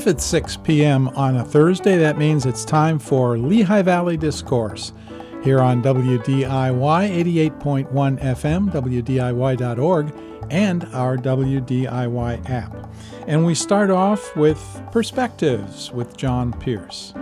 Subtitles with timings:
[0.00, 1.08] If it's 6 p.m.
[1.08, 4.94] on a Thursday, that means it's time for Lehigh Valley Discourse
[5.44, 6.46] here on WDIY
[7.50, 10.14] 88.1 FM, WDIY.org,
[10.48, 12.90] and our WDIY app.
[13.26, 17.12] And we start off with Perspectives with John Pearce.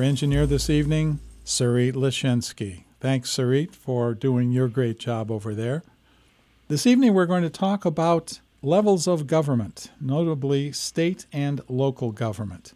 [0.00, 2.84] Our engineer this evening, Sarit Lashinsky.
[3.00, 5.82] Thanks, Sarit, for doing your great job over there.
[6.68, 12.72] This evening, we're going to talk about levels of government, notably state and local government.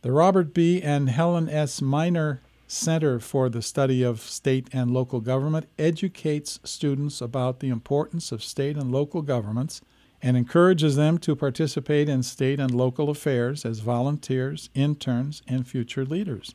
[0.00, 0.80] The Robert B.
[0.80, 1.80] and Helen S.
[1.80, 8.32] Meyner Center for the Study of State and Local Government educates students about the importance
[8.32, 9.82] of state and local governments
[10.22, 16.04] and encourages them to participate in state and local affairs as volunteers, interns, and future
[16.04, 16.54] leaders.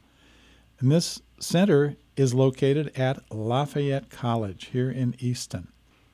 [0.80, 5.68] And this center is located at Lafayette College here in Easton.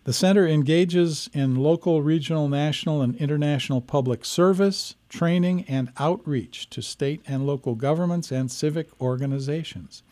[0.03, 6.81] The center engages in local, regional, national, and international public service, training, and outreach to
[6.81, 10.03] state and local governments and civic organizations.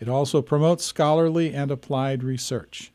[0.00, 2.90] It also promotes scholarly and applied research.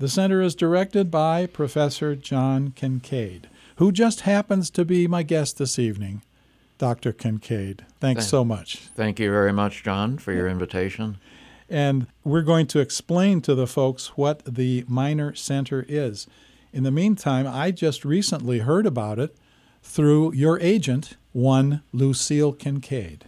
[0.00, 5.58] The center is directed by Professor John Kincaid, who just happens to be my guest
[5.58, 6.22] this evening.
[6.78, 7.12] Dr.
[7.12, 8.76] Kincaid, thanks so much.
[8.94, 11.18] Thank you very much, John, for your invitation.
[11.68, 16.28] And we're going to explain to the folks what the Meyner Center is.
[16.72, 19.34] In the meantime, I just recently heard about it
[19.82, 23.24] through your agent, one Lucille Kincaid.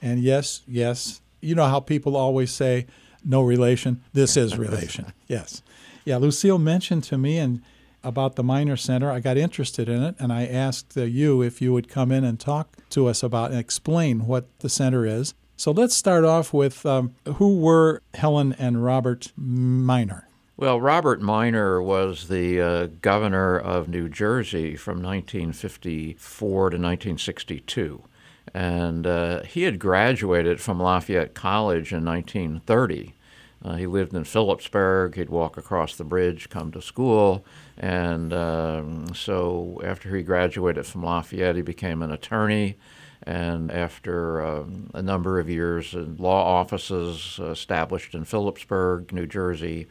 [0.00, 2.86] And yes, yes, you know how people always say,
[3.22, 4.02] no relation.
[4.14, 5.12] This is relation.
[5.28, 5.62] yes.
[6.04, 7.62] Yeah, Lucille mentioned to me and
[8.02, 9.10] about the Meyner Center.
[9.10, 12.24] I got interested in it, and I asked uh, you if you would come in
[12.24, 15.34] and talk to us about and explain what the center is.
[15.56, 20.24] So let's start off with um, who were Helen and Robert Meyner?
[20.56, 28.04] Well, Robert Meyner was the uh, governor of New Jersey from 1954 to 1962.
[28.52, 33.14] And uh, he had graduated from Lafayette College in 1930.
[33.64, 35.14] Uh, he lived in Phillipsburg.
[35.14, 37.44] He'd walk across the bridge, come to school.
[37.78, 42.76] And um, so after he graduated from Lafayette, he became an attorney.
[43.22, 49.86] And after um, a number of years in law offices established in Phillipsburg, New Jersey,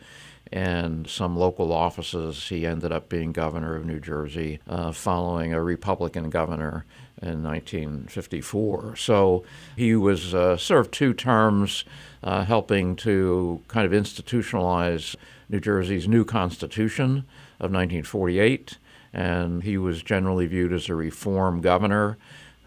[0.53, 5.63] and some local offices, he ended up being governor of New Jersey uh, following a
[5.63, 6.85] Republican governor
[7.19, 8.95] in 1954.
[8.95, 9.43] So
[9.75, 11.85] he was uh, served two terms,
[12.21, 15.15] uh, helping to kind of institutionalize
[15.49, 17.25] New Jersey's new Constitution
[17.59, 18.77] of 1948,
[19.11, 22.15] and he was generally viewed as a reform governor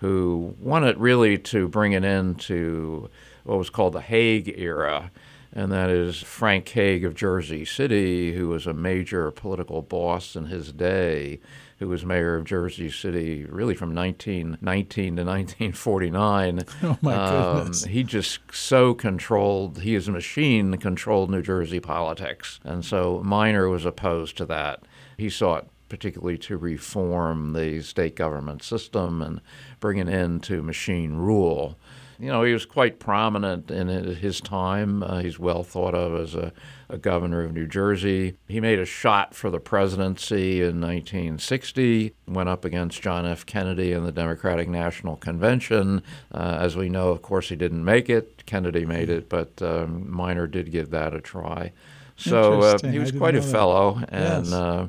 [0.01, 3.09] who wanted really to bring it into
[3.45, 5.13] what was called the Hague era.
[5.57, 10.45] And that is Frank Hague of Jersey City, who was a major political boss in
[10.45, 11.41] his day,
[11.79, 16.63] who was mayor of Jersey City really from 1919 to 1949.
[16.83, 17.85] Oh, my um, goodness.
[17.85, 22.61] He just so controlled, he is a machine, controlled New Jersey politics.
[22.63, 24.83] And so Meyner was opposed to that.
[25.17, 29.41] He sought particularly to reform the state government system and
[29.81, 31.79] bring an end to machine rule.
[32.19, 35.03] You know, he was quite prominent in his time.
[35.03, 36.53] Uh, he's well thought of as a,
[36.89, 38.37] a, governor of New Jersey.
[38.49, 43.45] He made a shot for the presidency in 1960, went up against John F.
[43.45, 46.03] Kennedy in the Democratic National Convention.
[46.33, 48.47] Uh, as we know, of course, he didn't make it.
[48.47, 51.73] Kennedy made it, but um, Meyner did give that a try.
[52.17, 54.03] So uh, he was quite a fellow.
[54.09, 54.53] And yes.
[54.53, 54.89] Uh,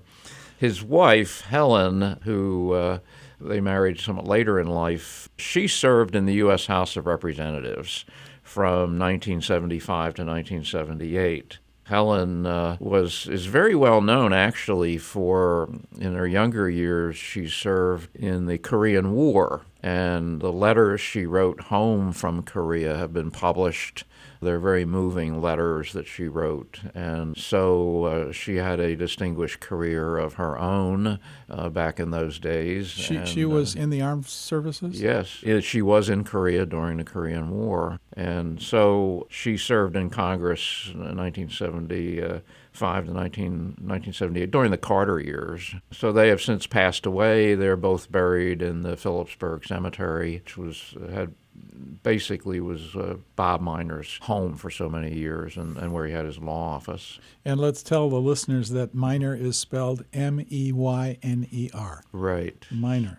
[0.58, 3.00] his wife, Helen, who uh,
[3.40, 6.66] they married somewhat later in life, she served in the U.S.
[6.68, 8.06] House of Representatives
[8.44, 11.60] from 1975 to 1978.
[11.84, 18.14] Helen uh, was is very well known actually for in her younger years she served
[18.14, 24.04] in the Korean War and the letters she wrote home from Korea have been published
[24.42, 26.80] they're very moving letters that she wrote.
[26.94, 31.20] And so uh, she had a distinguished career of her own
[31.50, 32.88] uh, back in those days.
[32.88, 35.02] She, and, she was uh, in the armed services?
[35.02, 35.40] Yes.
[35.44, 38.00] It, she was in Korea during the Korean War.
[38.16, 42.42] And so she served in Congress in 1970.
[42.78, 45.74] 5 to 19, 1978 during the Carter years.
[45.92, 47.56] So they have since passed away.
[47.56, 51.34] They're both buried in the Phillipsburg Cemetery, which was had
[52.04, 56.26] basically was uh, Bob Meyner's home for so many years and, and where he had
[56.26, 57.20] his law office.
[57.44, 62.04] And let's tell the listeners that Meyner is spelled M E Y N E R.
[62.12, 62.66] Right.
[62.72, 63.18] Meyner.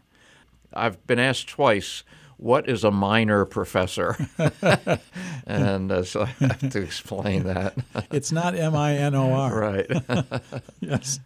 [0.73, 2.05] I've been asked twice
[2.39, 4.17] what is a minor professor?
[5.47, 7.75] and uh, so I have to explain that.
[8.13, 9.59] It's not M I N O R.
[9.59, 9.91] right.
[10.81, 11.21] Yes.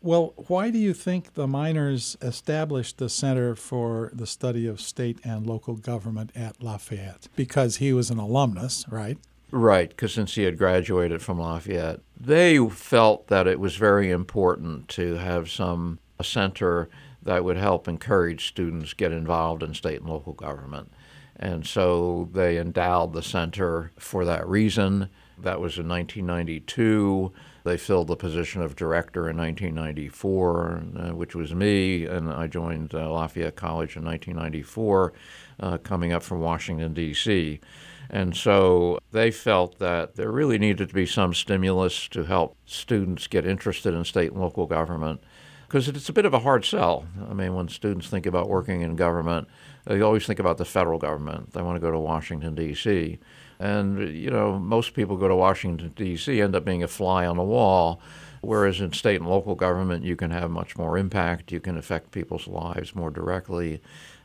[0.00, 5.18] Well, why do you think the Meyners established the Center for the Study of State
[5.24, 7.28] and Local Government at Lafayette?
[7.34, 9.18] Because he was an alumnus, right?
[9.50, 14.88] Right, because since he had graduated from Lafayette, they felt that it was very important
[14.88, 16.88] to have some a center
[17.22, 20.92] that would help encourage students get involved in state and local government.
[21.36, 25.08] And so they endowed the center for that reason.
[25.38, 27.32] That was in 1992.
[27.68, 32.94] They filled the position of director in 1994, uh, which was me, and I joined
[32.94, 35.12] uh, Lafayette College in 1994,
[35.60, 37.60] uh, coming up from Washington, D.C.
[38.08, 43.26] And so they felt that there really needed to be some stimulus to help students
[43.26, 45.20] get interested in state and local government
[45.66, 47.04] because it's a bit of a hard sell.
[47.28, 49.46] I mean, when students think about working in government,
[49.84, 51.52] they always think about the federal government.
[51.52, 53.18] They want to go to Washington, D.C.
[53.58, 57.36] And, you know, most people go to Washington, D.C., end up being a fly on
[57.36, 58.00] the wall.
[58.40, 61.50] Whereas in state and local government, you can have much more impact.
[61.50, 63.80] You can affect people's lives more directly.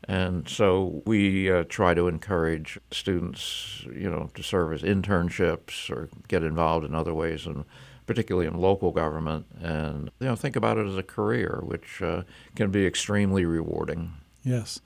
[0.07, 6.09] And so we uh, try to encourage students, you know, to serve as internships or
[6.27, 7.65] get involved in other ways, and
[8.05, 12.23] particularly in local government, and you know, think about it as a career, which uh,
[12.55, 14.11] can be extremely rewarding.
[14.43, 14.81] Yes.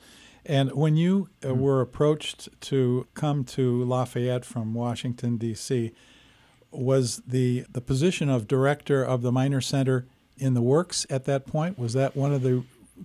[0.48, 5.92] And when you uh, were approached to come to Lafayette from Washington, D.C.,
[6.72, 10.06] was the, the position of director of the Meyner Center
[10.38, 11.78] in the works at that point?
[11.78, 12.64] Was that one of the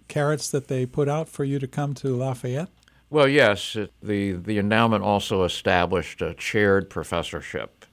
[0.09, 2.69] carrots that they put out for you to come to Lafayette?
[3.11, 3.77] Well, yes.
[3.77, 7.85] It, the the endowment also established a chaired professorship.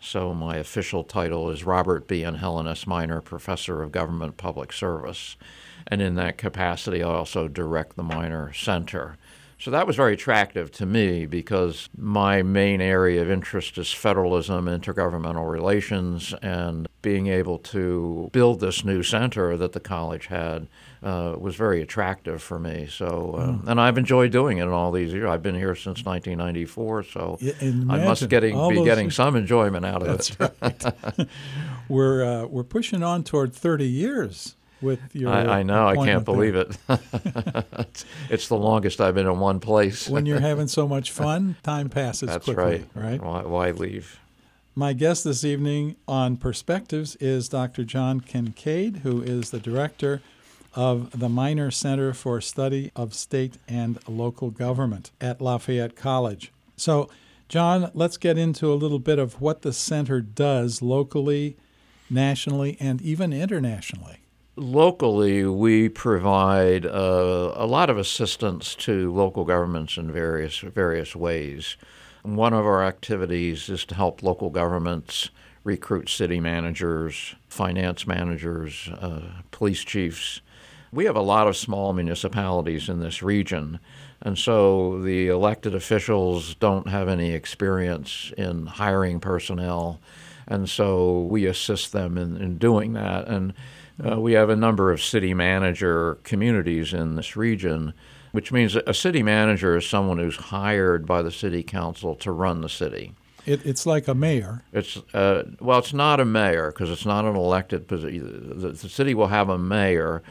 [0.00, 2.22] So my official title is Robert B.
[2.22, 2.84] and Helen S.
[2.84, 5.36] Meyner Professor of Government Public Service,
[5.88, 9.16] and in that capacity, I also direct the Meyner Center.
[9.60, 14.66] So that was very attractive to me because my main area of interest is federalism,
[14.66, 20.68] intergovernmental relations, and being able to build this new center that the college had
[21.02, 22.86] uh, was very attractive for me.
[22.88, 23.68] So, uh, Hmm.
[23.68, 25.28] and I've enjoyed doing it in all these years.
[25.28, 30.02] I've been here since 1994, so Yeah, I must getting be getting some enjoyment out
[30.02, 30.52] of That's it.
[30.62, 31.28] right.
[31.88, 35.30] we're uh, we're pushing on toward 30 years with your.
[35.30, 35.88] I, I know.
[35.88, 36.96] I can't appointment there.
[36.96, 37.78] believe it.
[37.78, 40.08] it's, it's the longest I've been in one place.
[40.08, 43.20] When you're having so much fun, time passes That's quickly, right.
[43.20, 43.22] right?
[43.22, 44.18] Why, why leave?
[44.74, 47.82] My guest this evening on Perspectives is Dr.
[47.82, 50.22] John Kincaid, who is the director
[50.74, 56.52] of the Meyner Center for Study of State and Local Government at Lafayette College.
[56.76, 57.10] So,
[57.48, 61.56] John, let's get into a little bit of what the center does locally,
[62.08, 64.18] nationally, and even internationally.
[64.58, 71.76] Locally, we provide uh, a lot of assistance to local governments in various various ways.
[72.24, 75.30] One of our activities is to help local governments
[75.62, 80.40] recruit city managers, finance managers, uh, police chiefs.
[80.90, 83.78] We have a lot of small municipalities in this region,
[84.20, 90.00] and so the elected officials don't have any experience in hiring personnel,
[90.48, 93.28] and so we assist them in, in doing that.
[93.28, 93.54] And
[94.04, 97.92] uh, we have a number of city manager communities in this region,
[98.32, 102.60] which means a city manager is someone who's hired by the city council to run
[102.60, 103.14] the city.
[103.46, 104.62] It, it's like a mayor.
[104.72, 108.60] It's uh, well, it's not a mayor because it's not an elected position.
[108.60, 110.22] The, the city will have a mayor,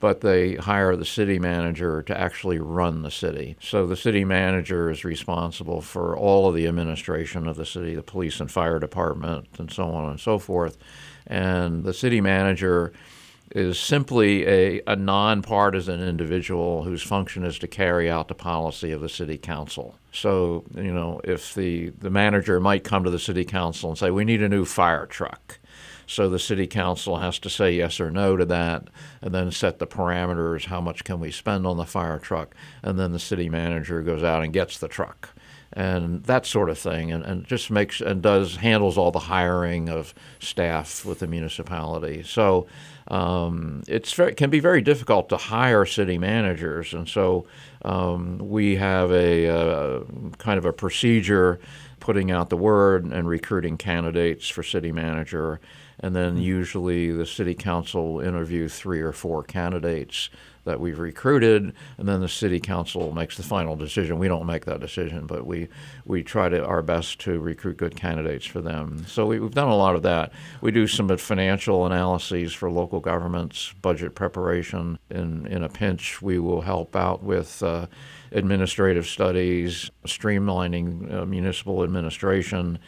[0.00, 3.56] but they hire the city manager to actually run the city.
[3.60, 8.02] So the city manager is responsible for all of the administration of the city, the
[8.02, 10.76] police and fire department, and so on and so forth.
[11.28, 12.92] And the city manager
[13.50, 19.00] is simply a, a nonpartisan individual whose function is to carry out the policy of
[19.00, 19.96] the city council.
[20.12, 24.10] So, you know, if the, the manager might come to the city council and say,
[24.10, 25.58] we need a new fire truck.
[26.06, 28.88] So the city council has to say yes or no to that
[29.22, 32.98] and then set the parameters how much can we spend on the fire truck and
[32.98, 35.30] then the city manager goes out and gets the truck
[35.72, 39.88] and that sort of thing and, and just makes and does handles all the hiring
[39.88, 42.22] of staff with the municipality.
[42.22, 42.66] So
[43.08, 47.46] um, it's very, can be very difficult to hire city managers and so
[47.84, 50.04] um, we have a uh,
[50.38, 51.58] kind of a procedure
[52.00, 55.60] putting out the word and recruiting candidates for city manager
[56.00, 60.30] and then usually the city council interview three or four candidates
[60.64, 64.18] that we've recruited, and then the city council makes the final decision.
[64.18, 65.68] We don't make that decision, but we
[66.04, 69.04] we try to our best to recruit good candidates for them.
[69.06, 70.32] So we, have done a lot of that.
[70.60, 74.98] We do some financial analyses for local governments, budget preparation.
[75.10, 77.62] In in a pinch, we will help out with.
[77.62, 77.86] Uh,
[78.34, 82.78] administrative studies, streamlining uh, municipal administration.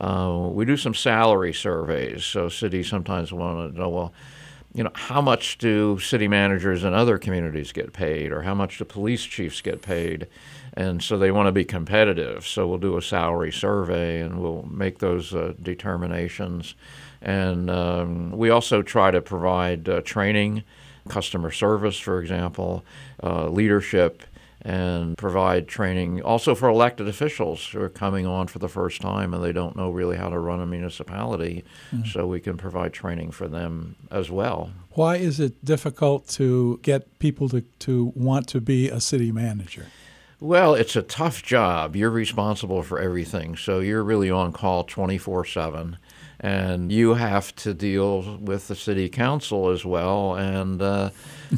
[0.00, 2.24] Uh, we do some salary surveys.
[2.24, 4.12] So cities sometimes want to know, well,
[4.74, 8.78] you know, how much do city managers in other communities get paid, or how much
[8.78, 10.26] do police chiefs get paid?
[10.74, 12.46] And so they want to be competitive.
[12.46, 16.74] So we'll do a salary survey and we'll make those uh, determinations.
[17.20, 20.64] And um, we also try to provide uh, training,
[21.08, 22.84] customer service, for example,
[23.22, 24.22] uh, leadership
[24.64, 29.34] and provide training also for elected officials who are coming on for the first time
[29.34, 31.64] and they don't know really how to run a municipality.
[31.90, 32.06] Mm-hmm.
[32.08, 34.70] So we can provide training for them as well.
[34.92, 39.86] Why is it difficult to get people to, to want to be a city manager?
[40.42, 41.94] Well, it's a tough job.
[41.94, 43.54] You're responsible for everything.
[43.54, 45.96] So you're really on call 24 7
[46.40, 51.10] and you have to deal with the city council as well, and uh,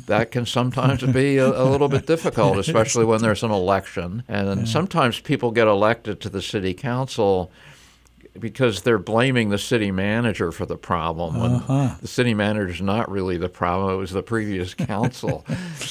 [0.04, 4.22] that can sometimes be a, a, little bit difficult, especially when there's an election.
[4.28, 4.64] And yeah.
[4.66, 7.50] sometimes people get elected to the city council
[8.38, 11.94] because they're blaming the city manager for the problem when uh-huh.
[12.00, 15.44] the city manager is not really the problem it was the previous council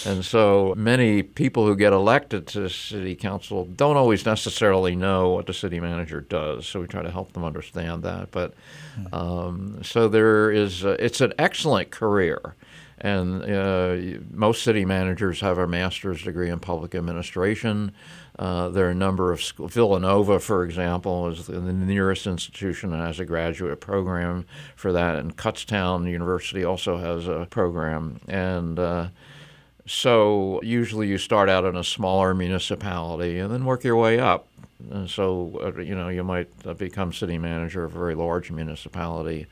[0.05, 5.45] and so many people who get elected to city council don't always necessarily know what
[5.45, 8.53] the city manager does so we try to help them understand that but
[8.95, 9.13] hmm.
[9.13, 12.55] um, so there is uh, it's an excellent career
[13.03, 17.91] and uh, most city managers have a master's degree in public administration.
[18.39, 19.73] Uh, there are a number of schools.
[19.73, 25.37] Villanova, for example, is the nearest institution that has a graduate program for that, and
[25.37, 28.19] Kutztown University also has a program.
[28.27, 29.07] And uh,
[29.85, 34.47] so usually you start out in a smaller municipality and then work your way up.
[34.91, 38.51] And so, uh, you know, you might uh, become city manager of a very large
[38.51, 39.45] municipality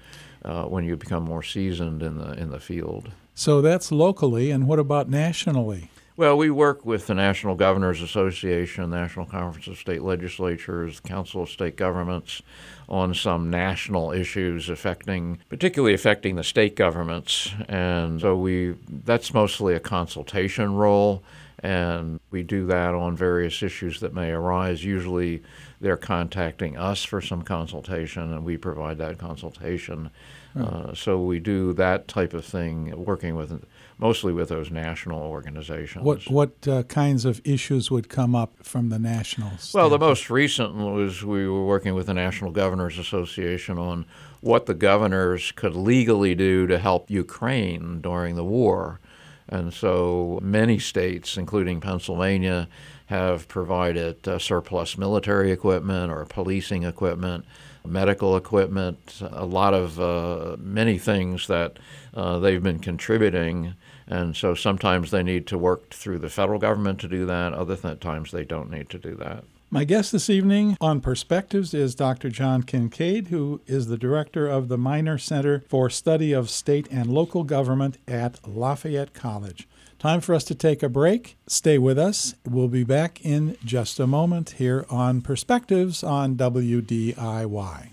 [0.44, 3.12] uh, when you become more seasoned in the in the field.
[3.34, 5.90] So that's locally, and what about nationally?
[6.22, 11.50] Well, we work with the National Governors Association, National Conference of State Legislatures, Council of
[11.50, 12.44] State Governments
[12.88, 17.50] on some national issues affecting particularly affecting the state governments.
[17.68, 21.24] And so we that's mostly a consultation role
[21.64, 24.86] and we do that on various issues that may arise.
[24.86, 25.42] Usually
[25.80, 30.12] they're contacting us for some consultation and we provide that consultation.
[30.56, 33.66] Uh, so we do that type of thing, working with
[34.02, 36.04] mostly with those national organizations.
[36.04, 39.52] What what uh, kinds of issues would come up from the national?
[39.74, 44.06] Well, the most recent was we were working with the National Governors Association on
[44.42, 49.00] what the governors could legally do to help Ukraine during the war.
[49.48, 52.68] And so many states, including Pennsylvania,
[53.08, 57.46] have provided uh, surplus military equipment or policing equipment
[57.86, 61.78] medical equipment, a lot of uh, many things that
[62.14, 63.74] uh, they've been contributing.
[64.12, 67.54] And so sometimes they need to work through the federal government to do that.
[67.54, 69.46] Other th- times they don't need to do that.
[69.70, 72.30] My guest this evening on Perspectives is Dr.
[72.30, 77.08] John Kincaid, who is the director of the Meyner Center for Study of State and
[77.08, 79.70] Local Government at Lafayette College.
[79.98, 81.38] Time for us to take a break.
[81.48, 82.36] Stay with us.
[82.46, 87.92] We'll be back in just a moment here on Perspectives on WDIY.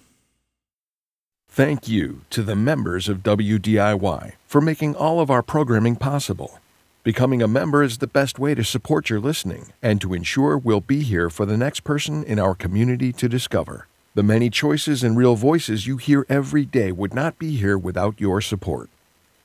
[1.48, 6.60] Thank you to the members of WDIY for making all of our programming possible.
[7.02, 10.80] Becoming a member is the best way to support your listening and to ensure we'll
[10.80, 13.88] be here for the next person in our community to discover.
[14.14, 18.20] The many choices and real voices you hear every day would not be here without
[18.20, 18.88] your support.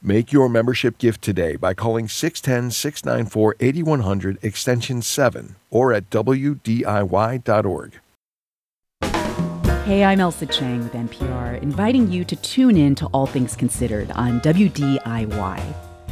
[0.01, 7.99] Make your membership gift today by calling 610 694 8100 extension 7 or at WDIY.org.
[9.85, 14.11] Hey, I'm Ailsa Chang with NPR, inviting you to tune in to All Things Considered
[14.11, 15.61] on WDIY.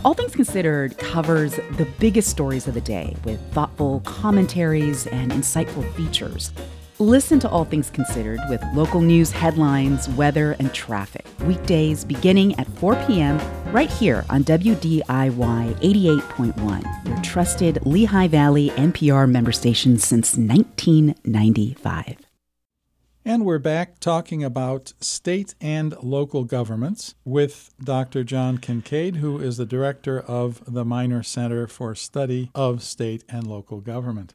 [0.04, 5.90] All Things Considered covers the biggest stories of the day with thoughtful commentaries and insightful
[5.94, 6.52] features.
[7.00, 11.26] Listen to All Things Considered with local news headlines, weather, and traffic.
[11.46, 13.40] Weekdays beginning at 4 p.m.
[13.72, 22.18] right here on WDIY 88.1, your trusted Lehigh Valley NPR member station since 1995.
[23.24, 28.24] And we're back talking about state and local governments with Dr.
[28.24, 33.46] John Kincaid, who is the director of the Meyner Center for Study of State and
[33.46, 34.34] Local Government.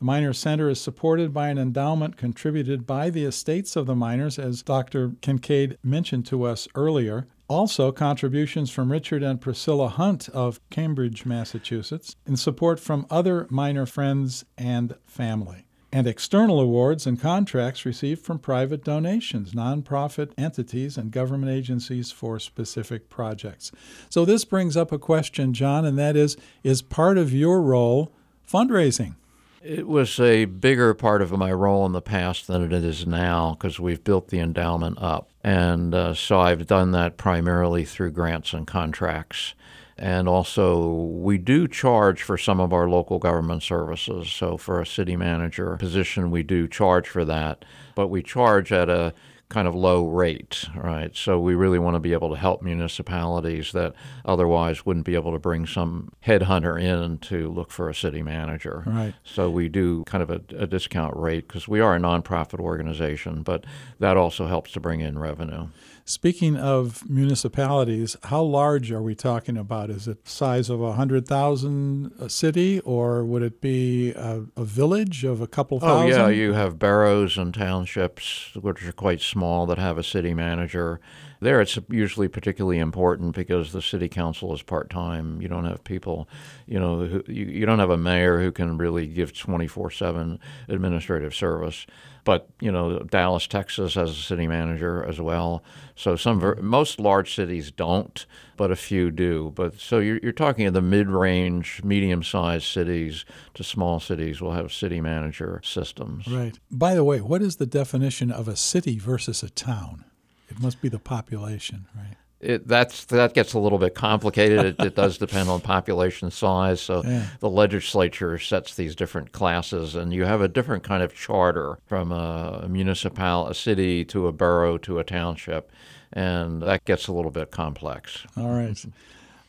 [0.00, 4.42] The Meyner Center is supported by an endowment contributed by the estates of the Meyners,
[4.42, 5.12] as Dr.
[5.20, 7.28] Kincaid mentioned to us earlier.
[7.46, 13.88] Also, contributions from Richard and Priscilla Hunt of Cambridge, Massachusetts, and support from other Meyner
[13.88, 15.65] friends and family.
[15.92, 22.38] And external awards and contracts received from private donations, nonprofit entities, and government agencies for
[22.38, 23.70] specific projects.
[24.10, 28.12] So, this brings up a question, John, and that is Is part of your role
[28.50, 29.14] fundraising?
[29.62, 33.52] It was a bigger part of my role in the past than it is now
[33.52, 35.28] because we've built the endowment up.
[35.42, 39.54] And uh, so I've done that primarily through grants and contracts.
[39.98, 44.30] And also, we do charge for some of our local government services.
[44.30, 48.90] So, for a city manager position, we do charge for that, but we charge at
[48.90, 49.14] a
[49.48, 51.14] kind of low rate, right?
[51.16, 55.32] So we really want to be able to help municipalities that otherwise wouldn't be able
[55.32, 58.82] to bring some headhunter in to look for a city manager.
[58.86, 59.14] Right.
[59.22, 63.42] So we do kind of a, a discount rate because we are a nonprofit organization,
[63.42, 63.64] but
[64.00, 65.68] that also helps to bring in revenue.
[66.08, 69.90] Speaking of municipalities, how large are we talking about?
[69.90, 74.62] Is it size of a hundred thousand a city, or would it be a, a
[74.64, 76.08] village of a couple Oh thousand?
[76.10, 81.00] yeah, you have boroughs and townships which are quite small that have a city manager.
[81.40, 85.40] There, it's usually particularly important because the city council is part time.
[85.42, 86.28] You don't have people,
[86.66, 89.90] you know, who, you, you don't have a mayor who can really give twenty four
[89.90, 91.86] seven administrative service.
[92.24, 95.62] But you know, Dallas, Texas has a city manager as well.
[95.94, 98.26] So some ver- most large cities don't,
[98.56, 99.52] but a few do.
[99.54, 103.24] But so you're, you're talking in the mid-range, medium-sized cities
[103.54, 106.26] to small cities will have city manager systems.
[106.26, 106.58] Right.
[106.70, 110.04] By the way, what is the definition of a city versus a town?
[110.48, 112.16] It must be the population, right?
[112.38, 114.64] It, that's that gets a little bit complicated.
[114.66, 116.82] It, it does depend on population size.
[116.82, 117.24] So Yeah.
[117.40, 122.12] the legislature sets these different classes, and you have a different kind of charter from
[122.12, 125.72] a municipal, a city to a borough to a township,
[126.12, 128.26] and that gets a little bit complex.
[128.36, 128.76] All right.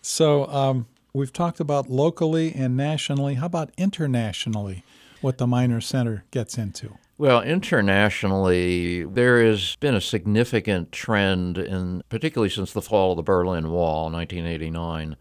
[0.02, 3.34] So um, we've talked about locally and nationally.
[3.36, 4.84] How about internationally?
[5.20, 6.98] What the Meyner Center gets into?
[7.20, 13.24] Well, internationally, there has been a significant trend, in particularly since the fall of the
[13.24, 15.16] Berlin Wall, in 1989,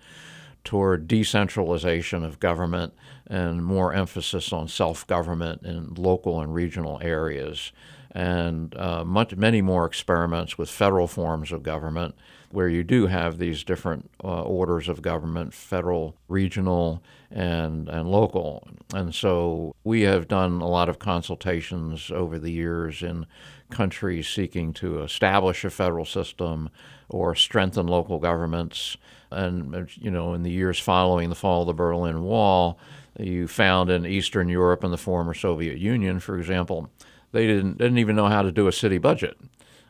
[0.62, 2.92] toward decentralization of government
[3.26, 7.72] and more emphasis on self-government in local and regional areas,
[8.16, 12.14] and uh, much, many more experiments with federal forms of government,
[12.50, 18.66] where you do have these different uh, orders of government: federal, regional, and and local.
[18.94, 23.26] And so we have done a lot of consultations over the years in
[23.68, 26.70] countries seeking to establish a federal system
[27.10, 28.96] or strengthen local governments.
[29.30, 32.78] And you know, in the years following the fall of the Berlin Wall,
[33.18, 36.90] you found in Eastern Europe and the former Soviet Union, for example,
[37.36, 39.36] they didn't didn't even know how to do a city budget.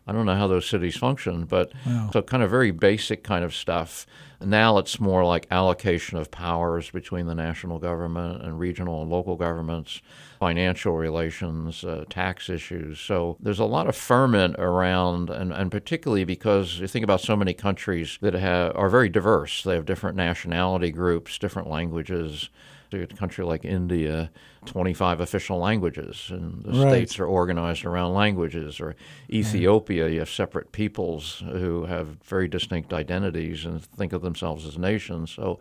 [0.09, 1.72] I don't know how those cities function, but
[2.12, 4.06] so kind of very basic kind of stuff.
[4.40, 9.35] Now it's more like allocation of powers between the national government and regional and local
[9.35, 10.02] governments,
[10.38, 13.00] financial relations, uh, tax issues.
[13.00, 17.35] So there's a lot of ferment around, and, and particularly because you think about so
[17.35, 19.64] many countries that have, are very diverse.
[19.64, 22.50] They have different nationality groups, different languages.
[22.92, 24.31] So a country like India,
[24.66, 26.88] 25 official languages, and the Right.
[26.90, 28.81] states are organized around languages.
[28.81, 28.94] Or
[29.29, 34.79] Ethiopia, you have separate peoples who have very distinct identities and think of themselves as
[34.79, 35.31] nations.
[35.33, 35.59] So,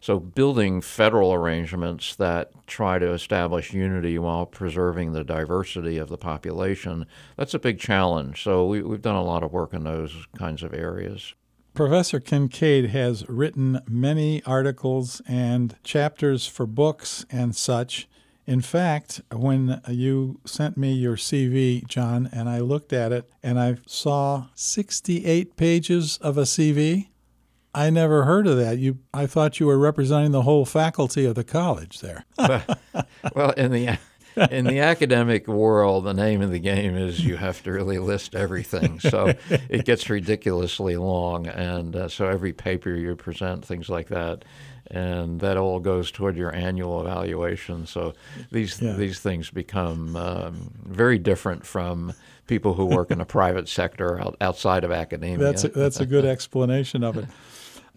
[0.00, 6.18] so building federal arrangements that try to establish unity while preserving the diversity of the
[6.18, 7.06] population,
[7.36, 8.42] that's a big challenge.
[8.42, 11.34] So we, we've done a lot of work in those kinds of areas.
[11.74, 18.08] Professor Kincaid has written many articles and chapters for books and such.
[18.46, 23.58] In fact, when you sent me your CV, John, and I looked at it and
[23.58, 27.08] I saw 68 pages of a CV,
[27.74, 28.78] I never heard of that.
[28.78, 32.24] You, I thought you were representing the whole faculty of the college there.
[33.34, 33.98] well, in the
[34.50, 38.34] in the academic world, the name of the game is you have to really list
[38.34, 39.00] everything.
[39.00, 39.34] So
[39.68, 44.44] it gets ridiculously long, and uh, so every paper you present, things like that,
[44.90, 47.86] and that all goes toward your annual evaluation.
[47.86, 48.14] So
[48.50, 48.94] these Yeah.
[48.96, 52.12] these things become um, very different from
[52.46, 55.38] people who work in a private sector out, outside of academia.
[55.38, 57.24] That's a, that's a good explanation of it.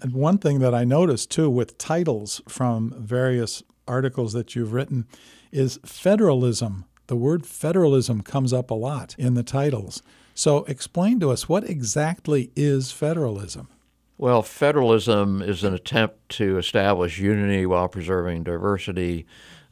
[0.02, 5.06] And one thing that I noticed too with titles from various articles that you've written
[5.52, 6.86] is federalism.
[7.08, 10.02] The word federalism comes up a lot in the titles.
[10.34, 13.69] So explain to us what exactly is federalism?
[14.17, 19.26] Well, federalism is an attempt to establish unity while preserving diversity.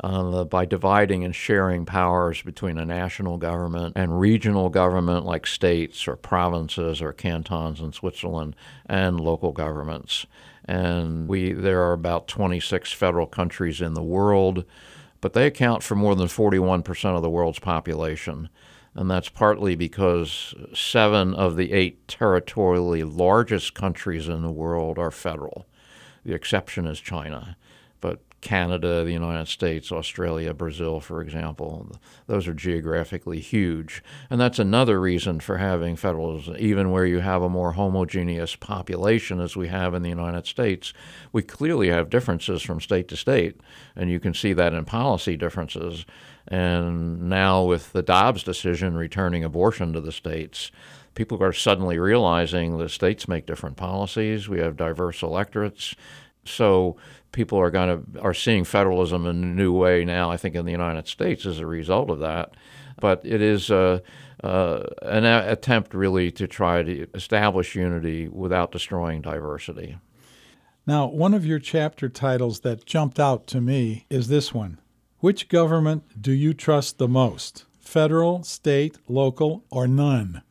[0.04, 6.08] uh, by dividing and sharing powers between a national government and regional government like states
[6.08, 8.56] or provinces or cantons in Switzerland
[8.88, 10.25] and local governments.
[10.67, 14.65] And we there are about 26 federal countries in the world,
[15.21, 18.49] but they account for more than 41% of the world's population.
[18.95, 25.12] And that's partly because seven of the eight territorially largest countries in the world are
[25.12, 25.67] federal.
[26.23, 27.58] The exception is China.
[28.45, 31.89] Canada, the United States, Australia, Brazil, for example.
[32.27, 34.03] Those are geographically huge.
[34.29, 36.55] And that's another reason for having federalism.
[36.60, 40.93] Even where you have a more homogeneous population, as we have in the United States,
[41.31, 43.60] we clearly have differences from state to state.
[43.95, 46.05] And you can see that in policy differences.
[46.47, 50.69] And now, with the Dobbs decision returning abortion to the states,
[51.15, 54.47] people are suddenly realizing the states make different policies.
[54.47, 55.95] We have diverse electorates.
[56.45, 56.97] So
[57.31, 60.31] people are going to are seeing federalism in a new way now.
[60.31, 62.53] I think in the United States as a result of that,
[62.99, 63.99] but it is uh,
[64.43, 69.97] uh, an a- attempt really to try to establish unity without destroying diversity.
[70.88, 74.79] Now, one of your chapter titles that jumped out to me is this one
[75.19, 77.65] Which government do you trust the most?
[77.79, 80.41] Federal, state, local, or none?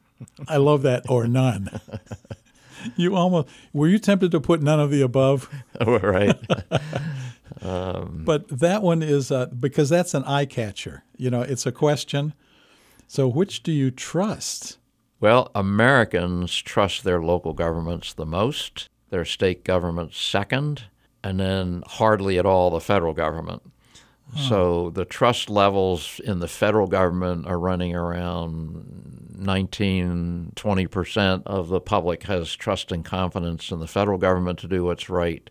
[0.49, 1.81] I love that, or none.
[2.97, 5.51] you almost were you tempted to put none of the above?
[5.87, 6.37] right.
[7.61, 11.03] But that one is uh, because that's an eye catcher.
[11.17, 12.35] You know, it's a question.
[13.07, 14.77] So, which do you trust?
[15.19, 20.85] Well, Americans trust their local governments the most, their state governments second,
[21.23, 23.63] and then hardly at all the federal government.
[24.37, 31.81] So the trust levels in the federal government are running around 19, 20% of the
[31.81, 35.49] public has trust and confidence in the federal government to do what's right.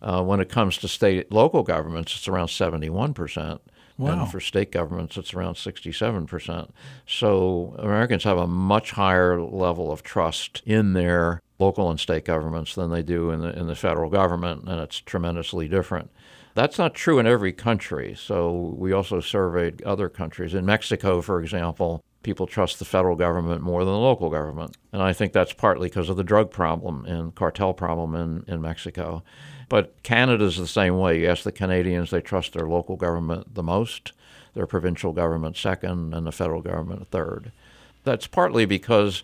[0.00, 3.60] Uh, when it comes to state local governments, it's around 71%.
[3.98, 4.22] Wow.
[4.22, 6.70] And for state governments, it's around 67%.
[7.06, 12.74] So Americans have a much higher level of trust in their local and state governments
[12.74, 16.10] than they do in the, in the federal government, and it's tremendously different.
[16.54, 18.14] That's not true in every country.
[18.18, 20.54] So we also surveyed other countries.
[20.54, 24.76] In Mexico, for example, people trust the federal government more than the local government.
[24.92, 28.60] And I think that's partly because of the drug problem and cartel problem in, in
[28.60, 29.22] Mexico.
[29.68, 31.20] But Canada's the same way.
[31.20, 34.12] You ask the Canadians, they trust their local government the most,
[34.54, 37.52] their provincial government second, and the federal government third.
[38.04, 39.22] That's partly because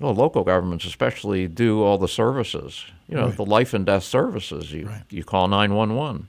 [0.00, 2.84] well, local governments especially do all the services.
[3.06, 3.36] You know, Right.
[3.36, 4.72] the life and death services.
[4.72, 5.02] You Right.
[5.10, 6.28] you call nine one one.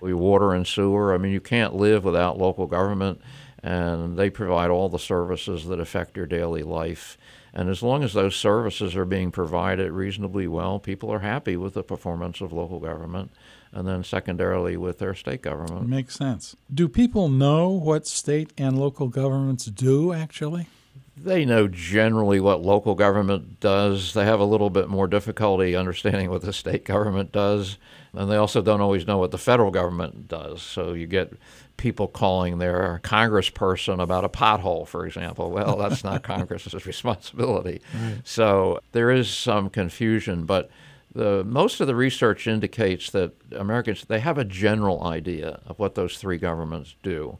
[0.00, 1.14] We water and sewer.
[1.14, 3.20] I mean, you can't live without local government,
[3.62, 7.16] and they provide all the services that affect your daily life.
[7.52, 11.72] And as long as those services are being provided reasonably well, people are happy with
[11.72, 13.30] the performance of local government,
[13.72, 15.88] and then secondarily with their state government.
[15.88, 16.54] Makes sense.
[16.72, 20.66] Do people know what state and local governments do actually?
[21.16, 24.12] They know generally what local government does.
[24.12, 27.78] They have a little bit more difficulty understanding what the state government does.
[28.12, 30.62] And they also don't always know what the federal government does.
[30.62, 31.32] So you get
[31.76, 35.50] people calling their congressperson about a pothole, for example.
[35.50, 37.80] Well, that's not Congress's responsibility.
[38.24, 40.70] So there is some confusion, but
[41.14, 45.94] the, most of the research indicates that Americans they have a general idea of what
[45.94, 47.38] those three governments do.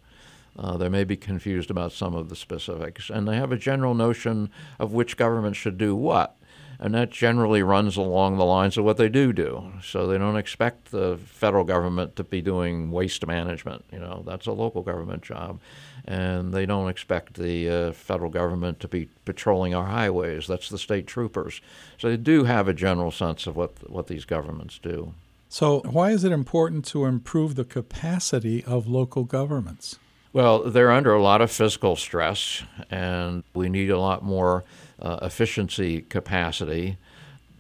[0.59, 3.95] Uh, they may be confused about some of the specifics, and they have a general
[3.95, 6.37] notion of which government should do what.
[6.79, 9.73] And that generally runs along the lines of what they do do.
[9.83, 13.85] So they don't expect the federal government to be doing waste management.
[13.91, 15.59] You know, that's a local government job.
[16.05, 20.47] And they don't expect the uh, federal government to be patrolling our highways.
[20.47, 21.63] That's the state troopers.
[21.97, 25.15] So they do have a general sense of what, what these governments do.
[25.49, 29.99] So, why is it important to improve the capacity of local governments?
[30.37, 34.65] Well, they're under a lot of fiscal stress, and we need a lot more
[35.01, 36.99] uh, efficiency capacity.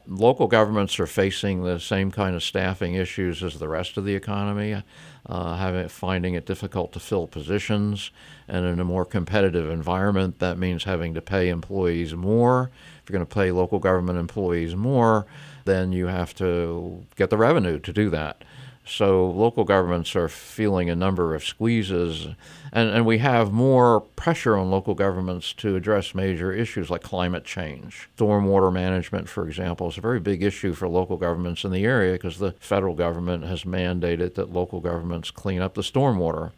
[0.06, 4.14] Local governments are facing the same kind of staffing issues as the rest of the
[4.14, 4.82] economy,
[5.24, 8.10] uh, having, finding it difficult to fill positions.
[8.46, 12.70] And in a more competitive environment, that means having to pay employees more.
[13.02, 15.24] If you're going to pay local government employees more,
[15.64, 18.44] then you have to get the revenue to do that.
[18.88, 22.28] So local governments are feeling a number of squeezes,
[22.72, 27.44] and, and we have more pressure on local governments to address major issues like climate
[27.44, 28.08] change.
[28.16, 32.12] Stormwater management, for example, is a very big issue for local governments in the area
[32.12, 36.52] because the federal government has mandated that local governments clean up the stormwater.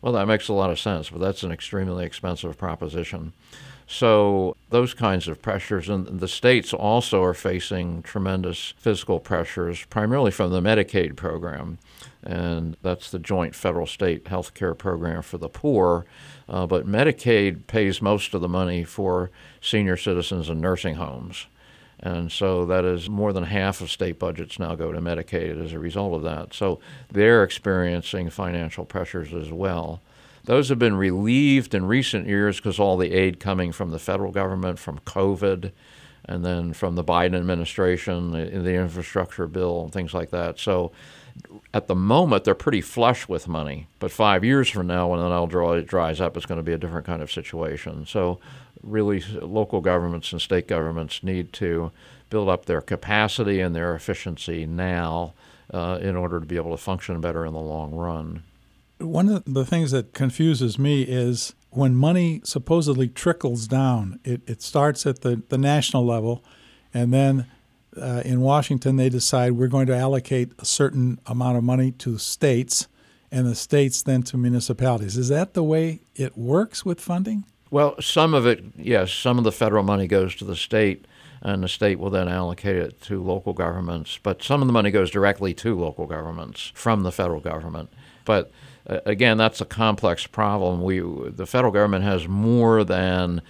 [0.00, 3.34] Well, that makes a lot of sense, but that's an extremely expensive proposition.
[3.96, 10.32] So, those kinds of pressures, and the states also are facing tremendous fiscal pressures, primarily
[10.32, 11.78] from the Medicaid program.
[12.20, 16.06] And that's the joint federal state health care program for the poor.
[16.48, 19.30] Uh, but Medicaid pays most of the money for
[19.60, 21.46] senior citizens and nursing homes.
[22.00, 25.72] And so that is more than half of state budgets now go to Medicaid as
[25.72, 26.52] a result of that.
[26.52, 26.80] So
[27.12, 30.00] they're experiencing financial pressures as well.
[30.44, 34.30] Those have been relieved in recent years because all the aid coming from the federal
[34.30, 35.72] government, from COVID,
[36.26, 40.58] and then from the Biden administration, the, the infrastructure bill, and things like that.
[40.58, 40.92] So
[41.72, 43.88] at the moment, they're pretty flush with money.
[43.98, 46.78] But five years from now, when that all dries up, it's going to be a
[46.78, 48.06] different kind of situation.
[48.06, 48.38] So
[48.82, 51.90] really, local governments and state governments need to
[52.30, 55.32] build up their capacity and their efficiency now
[55.72, 58.42] uh, in order to be able to function better in the long run.
[59.04, 64.62] One of the things that confuses me is when money supposedly trickles down, it, it
[64.62, 66.44] starts at the, the national level,
[66.92, 67.46] and then
[68.00, 72.18] uh, in Washington they decide we're going to allocate a certain amount of money to
[72.18, 72.88] states,
[73.30, 75.16] and the states then to municipalities.
[75.16, 77.44] Is that the way it works with funding?
[77.70, 81.06] Well, some of it, yes, some of the federal money goes to the state,
[81.42, 84.18] and the state will then allocate it to local governments.
[84.22, 87.90] But some of the money goes directly to local governments from the federal government.
[88.24, 88.52] But
[88.86, 90.82] again, that's a complex problem.
[90.82, 93.42] We, the federal government has more than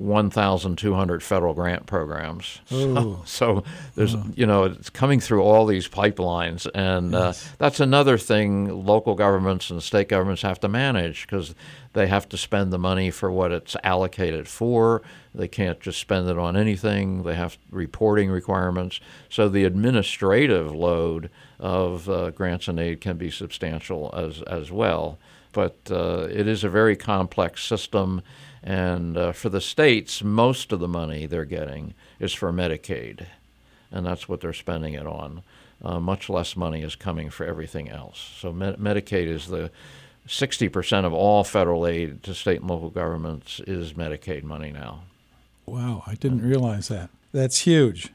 [0.00, 2.60] 1,200 federal grant programs.
[2.66, 4.24] So, so, there's, oh.
[4.34, 6.66] you know, it's coming through all these pipelines.
[6.74, 7.46] And uh, yes.
[7.46, 11.54] uh, that's another thing local governments and state governments have to manage because
[11.92, 15.02] they have to spend the money for what it's allocated for.
[15.34, 17.22] They can't just spend it on anything.
[17.24, 19.00] They have reporting requirements.
[19.28, 25.18] So the administrative load of uh, grants and aid can be substantial as, as well.
[25.52, 28.22] But uh, it is a very complex system.
[28.62, 33.26] And uh, for the states, most of the money they're getting is for Medicaid,
[33.90, 35.42] and that's what they're spending it on.
[35.82, 38.34] Uh, much less money is coming for everything else.
[38.38, 39.70] So Med- Medicaid is the
[40.28, 45.04] 60% of all federal aid to state and local governments is Medicaid money now.
[45.64, 47.10] Wow, I didn't realize that.
[47.32, 48.10] That's huge.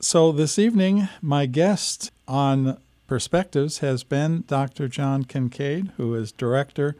[0.00, 4.88] So this evening, my guest on Perspectives has been Dr.
[4.88, 6.96] John Kincaid, who is director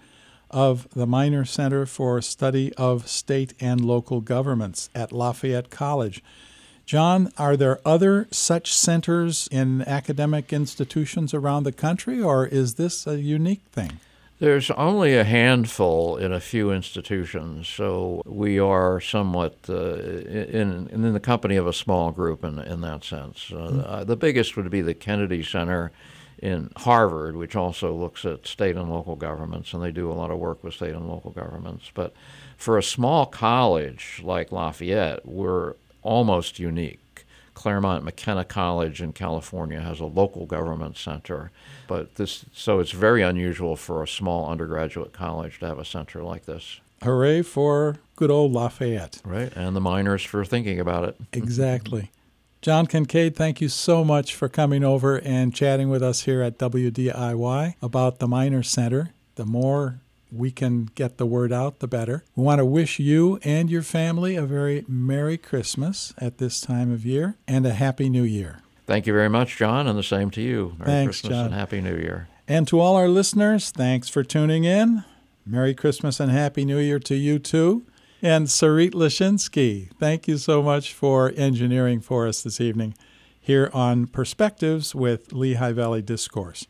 [0.51, 6.23] of the Meyner Center for Study of State and Local Governments at Lafayette College.
[6.85, 13.07] John, are there other such centers in academic institutions around the country, or is this
[13.07, 13.99] a unique thing?
[14.41, 21.13] There's only a handful in a few institutions, so we are somewhat uh, in, in
[21.13, 23.53] the company of a small group in, in that sense.
[23.53, 24.05] Uh, mm-hmm.
[24.05, 25.93] the biggest would be the Kennedy Center
[26.39, 30.33] in Harvard, which also looks at state and local governments, and they do a lot
[30.33, 31.91] of work with state and local governments.
[31.95, 32.13] But
[32.57, 36.99] for a small college like Lafayette, we're almost unique.
[37.55, 41.51] Claremont McKenna College in California has a local government center,
[41.87, 46.23] but this so it's very unusual for a small undergraduate college to have a center
[46.23, 46.81] like this.
[47.03, 49.21] Hooray for good old Lafayette.
[49.25, 51.17] Right, and the Meyners for thinking about it.
[51.33, 52.11] Exactly.
[52.63, 56.57] John Kincaid, thank you so much for coming over and chatting with us here at
[56.57, 59.11] WDIY about the Meyner Center.
[59.35, 60.01] The more
[60.35, 62.25] we can get the word out, the better.
[62.35, 66.93] We want to wish you and your family a very Merry Christmas at this time
[66.93, 68.61] of year and a Happy New Year.
[68.87, 70.75] Thank you very much, John, and the same to you.
[70.79, 71.45] Merry thanks, Christmas John.
[71.47, 72.29] and Happy New Year.
[72.47, 75.05] And to all our listeners, thanks for tuning in.
[75.47, 77.87] Merry Christmas and Happy New Year to you too.
[78.21, 82.95] And Sarit Lashinsky, thank you so much for engineering for us this evening
[83.41, 86.67] here on Perspectives with Lehigh Valley Discourse.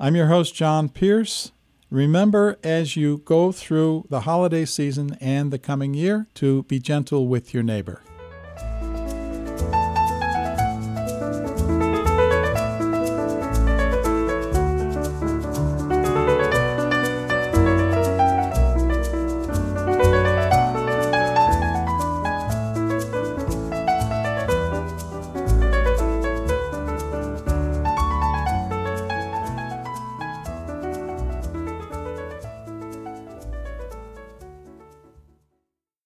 [0.00, 1.52] I'm your host, John Pearce.
[1.90, 7.26] Remember, as you go through the holiday season and the coming year, to be gentle
[7.26, 8.00] with your neighbor.